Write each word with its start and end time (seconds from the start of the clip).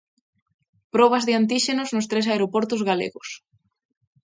Probas 0.93 1.23
de 1.27 1.33
antíxenos 1.41 1.89
nos 1.95 2.09
tres 2.11 2.25
aeroportos 2.31 2.81
galegos. 2.89 3.29